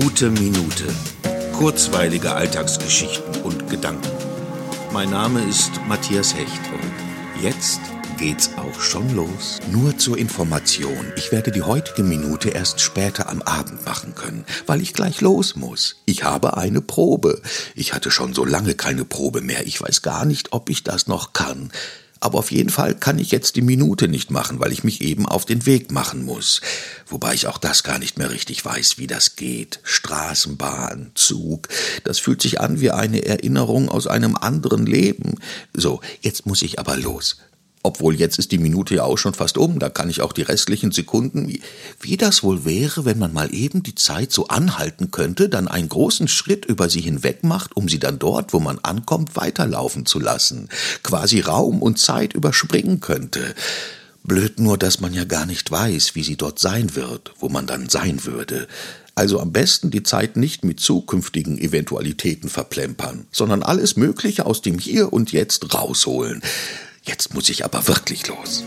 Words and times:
Gute 0.00 0.28
Minute. 0.28 0.92
Kurzweilige 1.52 2.32
Alltagsgeschichten 2.32 3.42
und 3.42 3.70
Gedanken. 3.70 4.10
Mein 4.92 5.10
Name 5.10 5.40
ist 5.48 5.70
Matthias 5.86 6.34
Hecht 6.34 6.60
und 6.72 7.44
jetzt 7.44 7.78
geht's 8.18 8.50
auch 8.56 8.80
schon 8.80 9.14
los. 9.14 9.60
Nur 9.70 9.96
zur 9.96 10.18
Information, 10.18 11.12
ich 11.14 11.30
werde 11.30 11.52
die 11.52 11.62
heutige 11.62 12.02
Minute 12.02 12.48
erst 12.48 12.80
später 12.80 13.28
am 13.28 13.40
Abend 13.42 13.86
machen 13.86 14.16
können, 14.16 14.44
weil 14.66 14.80
ich 14.80 14.94
gleich 14.94 15.20
los 15.20 15.54
muss. 15.54 16.02
Ich 16.06 16.24
habe 16.24 16.56
eine 16.56 16.80
Probe. 16.80 17.40
Ich 17.76 17.94
hatte 17.94 18.10
schon 18.10 18.34
so 18.34 18.44
lange 18.44 18.74
keine 18.74 19.04
Probe 19.04 19.42
mehr. 19.42 19.64
Ich 19.64 19.80
weiß 19.80 20.02
gar 20.02 20.24
nicht, 20.24 20.52
ob 20.52 20.70
ich 20.70 20.82
das 20.82 21.06
noch 21.06 21.34
kann 21.34 21.70
aber 22.24 22.38
auf 22.38 22.50
jeden 22.50 22.70
Fall 22.70 22.94
kann 22.94 23.18
ich 23.18 23.30
jetzt 23.30 23.54
die 23.56 23.62
Minute 23.62 24.08
nicht 24.08 24.30
machen, 24.30 24.58
weil 24.58 24.72
ich 24.72 24.82
mich 24.82 25.02
eben 25.02 25.26
auf 25.26 25.44
den 25.44 25.66
Weg 25.66 25.92
machen 25.92 26.24
muss. 26.24 26.62
Wobei 27.06 27.34
ich 27.34 27.46
auch 27.46 27.58
das 27.58 27.82
gar 27.82 27.98
nicht 27.98 28.16
mehr 28.16 28.30
richtig 28.30 28.64
weiß, 28.64 28.96
wie 28.96 29.06
das 29.06 29.36
geht. 29.36 29.80
Straßenbahn, 29.82 31.10
Zug, 31.14 31.68
das 32.02 32.18
fühlt 32.18 32.40
sich 32.40 32.60
an 32.60 32.80
wie 32.80 32.90
eine 32.90 33.26
Erinnerung 33.26 33.90
aus 33.90 34.06
einem 34.06 34.36
anderen 34.36 34.86
Leben. 34.86 35.34
So, 35.74 36.00
jetzt 36.22 36.46
muss 36.46 36.62
ich 36.62 36.78
aber 36.78 36.96
los. 36.96 37.36
Obwohl 37.86 38.14
jetzt 38.14 38.38
ist 38.38 38.50
die 38.50 38.58
Minute 38.58 38.94
ja 38.94 39.04
auch 39.04 39.18
schon 39.18 39.34
fast 39.34 39.58
um, 39.58 39.78
da 39.78 39.90
kann 39.90 40.08
ich 40.08 40.22
auch 40.22 40.32
die 40.32 40.40
restlichen 40.40 40.90
Sekunden. 40.90 41.48
Wie, 41.48 41.60
wie 42.00 42.16
das 42.16 42.42
wohl 42.42 42.64
wäre, 42.64 43.04
wenn 43.04 43.18
man 43.18 43.34
mal 43.34 43.54
eben 43.54 43.82
die 43.82 43.94
Zeit 43.94 44.32
so 44.32 44.48
anhalten 44.48 45.10
könnte, 45.10 45.50
dann 45.50 45.68
einen 45.68 45.90
großen 45.90 46.26
Schritt 46.26 46.64
über 46.64 46.88
sie 46.88 47.02
hinweg 47.02 47.44
macht, 47.44 47.76
um 47.76 47.90
sie 47.90 47.98
dann 47.98 48.18
dort, 48.18 48.54
wo 48.54 48.58
man 48.58 48.78
ankommt, 48.78 49.36
weiterlaufen 49.36 50.06
zu 50.06 50.18
lassen. 50.18 50.70
Quasi 51.02 51.40
Raum 51.40 51.82
und 51.82 51.98
Zeit 51.98 52.32
überspringen 52.32 53.00
könnte. 53.00 53.54
Blöd 54.22 54.58
nur, 54.58 54.78
dass 54.78 55.00
man 55.00 55.12
ja 55.12 55.24
gar 55.24 55.44
nicht 55.44 55.70
weiß, 55.70 56.14
wie 56.14 56.22
sie 56.22 56.36
dort 56.36 56.58
sein 56.58 56.96
wird, 56.96 57.34
wo 57.38 57.50
man 57.50 57.66
dann 57.66 57.90
sein 57.90 58.24
würde. 58.24 58.66
Also 59.14 59.40
am 59.40 59.52
besten 59.52 59.90
die 59.90 60.02
Zeit 60.02 60.38
nicht 60.38 60.64
mit 60.64 60.80
zukünftigen 60.80 61.58
Eventualitäten 61.58 62.48
verplempern, 62.48 63.26
sondern 63.30 63.62
alles 63.62 63.96
Mögliche 63.96 64.46
aus 64.46 64.62
dem 64.62 64.78
Hier 64.78 65.12
und 65.12 65.32
Jetzt 65.32 65.74
rausholen. 65.74 66.40
Jetzt 67.06 67.34
muss 67.34 67.50
ich 67.50 67.64
aber 67.64 67.86
wirklich 67.86 68.26
los. 68.28 68.64